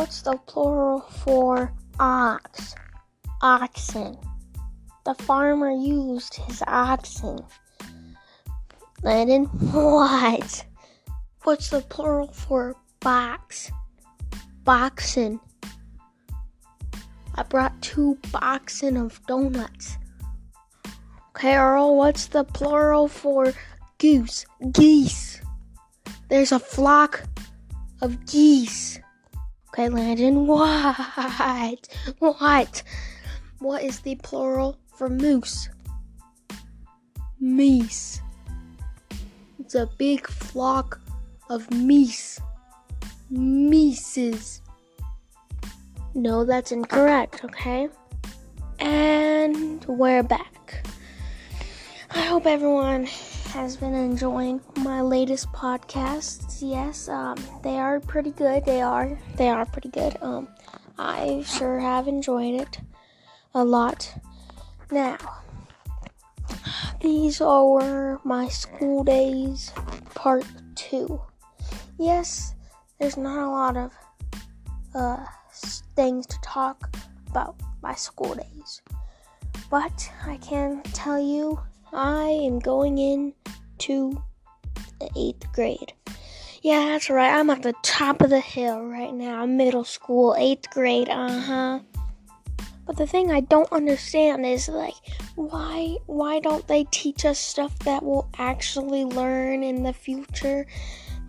what's 0.00 0.22
the 0.22 0.38
plural 0.46 1.00
for 1.00 1.70
ox? 1.98 2.74
Oxen. 3.42 4.16
The 5.04 5.12
farmer 5.12 5.70
used 5.70 6.36
his 6.36 6.62
oxen. 6.66 7.40
Landon, 9.02 9.44
what? 9.74 10.64
What's 11.42 11.68
the 11.68 11.82
plural 11.82 12.28
for 12.28 12.76
box? 13.00 13.70
Boxen. 14.64 15.38
I 17.34 17.42
brought 17.42 17.82
two 17.82 18.16
boxen 18.32 18.96
of 18.96 19.20
donuts. 19.26 19.98
Carol, 21.34 21.98
what's 21.98 22.28
the 22.28 22.44
plural 22.44 23.06
for 23.06 23.52
goose? 23.98 24.46
Geese. 24.72 25.42
There's 26.30 26.52
a 26.52 26.58
flock 26.58 27.22
of 28.00 28.24
geese. 28.24 28.98
Okay, 29.72 29.88
Landon, 29.88 30.48
what? 30.48 31.88
What? 32.18 32.82
What 33.60 33.84
is 33.84 34.00
the 34.00 34.16
plural 34.16 34.76
for 34.96 35.08
moose? 35.08 35.68
Meese. 37.40 38.20
It's 39.60 39.76
a 39.76 39.88
big 39.96 40.26
flock 40.26 41.00
of 41.48 41.68
meese. 41.68 42.40
Meeses. 43.30 44.60
No, 46.14 46.44
that's 46.44 46.72
incorrect, 46.72 47.44
okay? 47.44 47.88
And 48.80 49.84
we're 49.84 50.24
back. 50.24 50.84
I 52.10 52.22
hope 52.22 52.44
everyone 52.44 53.06
has 53.50 53.76
been 53.76 53.94
enjoying 53.94 54.60
my 54.76 55.00
latest 55.00 55.50
podcasts. 55.52 56.58
Yes, 56.60 57.08
um, 57.08 57.36
they 57.64 57.78
are 57.78 57.98
pretty 57.98 58.30
good. 58.30 58.64
They 58.64 58.80
are. 58.80 59.18
They 59.34 59.48
are 59.48 59.66
pretty 59.66 59.88
good. 59.88 60.16
Um, 60.22 60.46
I 60.96 61.42
sure 61.44 61.80
have 61.80 62.06
enjoyed 62.06 62.60
it 62.60 62.78
a 63.52 63.64
lot. 63.64 64.14
Now, 64.92 65.18
these 67.00 67.40
are 67.40 68.20
my 68.22 68.46
school 68.46 69.02
days, 69.02 69.72
part 70.14 70.44
two. 70.76 71.20
Yes, 71.98 72.54
there's 73.00 73.16
not 73.16 73.40
a 73.40 73.50
lot 73.50 73.76
of 73.76 73.92
uh, 74.94 75.24
things 75.96 76.24
to 76.26 76.38
talk 76.40 76.96
about 77.28 77.56
my 77.82 77.94
school 77.94 78.34
days, 78.34 78.80
but 79.70 80.08
I 80.24 80.36
can 80.36 80.82
tell 80.94 81.18
you 81.18 81.58
I 81.92 82.28
am 82.28 82.60
going 82.60 82.98
in 82.98 83.34
to 83.80 84.22
the 84.98 85.10
eighth 85.16 85.52
grade. 85.52 85.92
Yeah, 86.62 86.86
that's 86.86 87.08
right. 87.08 87.32
I'm 87.32 87.50
at 87.50 87.62
the 87.62 87.74
top 87.82 88.20
of 88.20 88.30
the 88.30 88.40
hill 88.40 88.84
right 88.84 89.14
now. 89.14 89.46
Middle 89.46 89.84
school, 89.84 90.34
eighth 90.38 90.70
grade. 90.70 91.08
Uh 91.08 91.40
huh. 91.40 91.80
But 92.86 92.96
the 92.96 93.06
thing 93.06 93.30
I 93.30 93.40
don't 93.40 93.70
understand 93.72 94.44
is 94.44 94.68
like 94.68 94.94
why 95.36 95.96
why 96.06 96.40
don't 96.40 96.66
they 96.66 96.84
teach 96.90 97.24
us 97.24 97.38
stuff 97.38 97.78
that 97.80 98.02
we'll 98.02 98.28
actually 98.36 99.04
learn 99.04 99.62
in 99.62 99.84
the 99.84 99.92
future? 99.92 100.66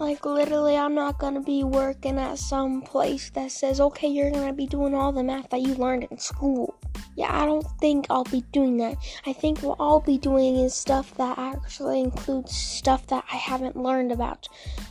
Like 0.02 0.26
literally 0.26 0.76
I'm 0.76 0.96
not 0.96 1.20
to 1.36 1.42
be 1.42 1.64
working 1.64 2.18
at 2.18 2.40
some 2.40 2.82
place 2.82 3.30
that 3.36 3.52
says, 3.52 3.80
"Okay, 3.80 4.08
you're 4.08 4.32
to 4.48 4.52
be 4.52 4.66
doing 4.66 4.96
all 4.96 5.12
the 5.12 5.22
math 5.22 5.52
that 5.52 5.62
you 5.62 5.76
learned 5.76 6.08
in 6.10 6.18
school." 6.18 6.74
Yeah, 7.16 7.30
I 7.32 7.46
don't 7.46 7.68
think 7.80 8.08
I'll 8.10 8.24
be 8.24 8.42
doing 8.52 8.78
that. 8.78 8.98
I 9.28 9.34
think 9.34 9.60
what 9.60 9.78
I'll 9.80 10.00
be 10.00 10.18
doing 10.18 10.56
is 10.56 10.74
stuff 10.74 11.14
that 11.18 11.38
actually 11.38 12.00
includes 12.02 12.52
stuff 12.52 13.06
that 13.08 13.26
I 13.32 13.36
haven't 13.36 13.76
learned 13.76 14.12
about. 14.12 14.48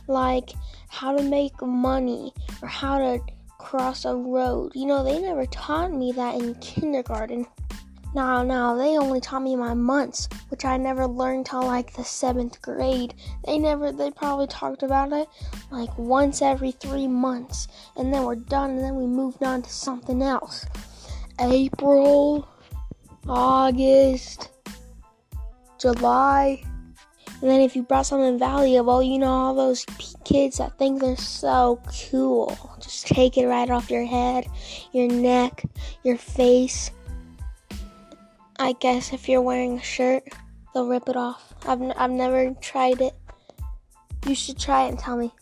Like 0.07 0.51
how 0.87 1.17
to 1.17 1.21
make 1.21 1.61
money 1.61 2.33
or 2.61 2.69
how 2.69 2.97
to 2.99 3.19
cross 3.57 4.05
a 4.05 4.15
road. 4.15 4.71
You 4.75 4.85
know, 4.85 5.03
they 5.03 5.19
never 5.19 5.45
taught 5.45 5.91
me 5.91 6.13
that 6.13 6.35
in 6.35 6.55
kindergarten. 6.55 7.47
No, 8.13 8.43
no, 8.43 8.77
they 8.77 8.97
only 8.97 9.21
taught 9.21 9.41
me 9.41 9.55
my 9.55 9.73
months, 9.73 10.27
which 10.49 10.65
I 10.65 10.75
never 10.75 11.07
learned 11.07 11.45
till 11.45 11.63
like 11.63 11.93
the 11.93 12.03
seventh 12.03 12.61
grade. 12.61 13.13
They 13.45 13.57
never, 13.57 13.93
they 13.93 14.11
probably 14.11 14.47
talked 14.47 14.83
about 14.83 15.13
it 15.13 15.29
like 15.71 15.97
once 15.97 16.41
every 16.41 16.71
three 16.71 17.07
months, 17.07 17.69
and 17.95 18.13
then 18.13 18.23
we're 18.23 18.35
done, 18.35 18.71
and 18.71 18.79
then 18.79 18.95
we 18.95 19.05
moved 19.05 19.43
on 19.43 19.61
to 19.61 19.69
something 19.69 20.21
else. 20.21 20.65
April, 21.39 22.47
August, 23.27 24.49
July, 25.79 26.61
and 27.41 27.49
then 27.49 27.61
if 27.61 27.75
you 27.75 27.81
brought 27.81 28.05
something 28.05 28.37
valuable, 28.37 29.01
you 29.01 29.17
know, 29.17 29.31
all 29.31 29.55
those 29.55 29.83
kids 30.25 30.57
that 30.57 30.77
think 30.77 31.01
they're 31.01 31.15
so 31.15 31.81
cool, 32.09 32.55
just 32.79 33.07
take 33.07 33.35
it 33.37 33.47
right 33.47 33.69
off 33.69 33.89
your 33.89 34.05
head, 34.05 34.45
your 34.91 35.07
neck, 35.07 35.63
your 36.03 36.17
face. 36.17 36.91
I 38.61 38.73
guess 38.73 39.11
if 39.11 39.27
you're 39.27 39.41
wearing 39.41 39.79
a 39.79 39.81
shirt, 39.81 40.23
they'll 40.71 40.87
rip 40.87 41.09
it 41.09 41.15
off. 41.15 41.51
I've, 41.65 41.81
n- 41.81 41.95
I've 41.97 42.11
never 42.11 42.53
tried 42.61 43.01
it. 43.01 43.15
You 44.27 44.35
should 44.35 44.59
try 44.59 44.83
it 44.85 44.89
and 44.89 44.99
tell 44.99 45.17
me. 45.17 45.33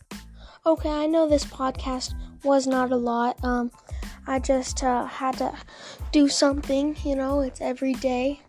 Okay, 0.65 0.89
I 0.89 1.05
know 1.05 1.27
this 1.27 1.43
podcast 1.43 2.13
was 2.45 2.65
not 2.65 2.93
a 2.93 2.95
lot. 2.95 3.37
Um, 3.43 3.71
I 4.25 4.39
just 4.39 4.81
uh, 4.85 5.03
had 5.03 5.37
to 5.39 5.53
do 6.13 6.29
something, 6.29 6.95
you 7.03 7.17
know, 7.17 7.41
it's 7.41 7.59
every 7.59 7.91
day. 7.91 8.39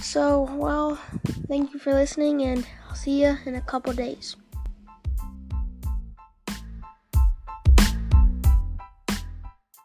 So, 0.00 0.42
well, 0.52 0.96
thank 1.48 1.72
you 1.72 1.80
for 1.80 1.92
listening, 1.92 2.42
and 2.42 2.64
I'll 2.88 2.94
see 2.94 3.22
you 3.22 3.38
in 3.44 3.56
a 3.56 3.60
couple 3.60 3.92
days. 3.92 4.36